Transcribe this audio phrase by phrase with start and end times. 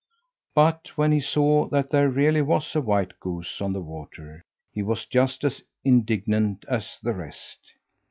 [0.55, 4.41] But when he saw that there really was a white goose on the water,
[4.73, 7.73] he was just as indignant as the rest.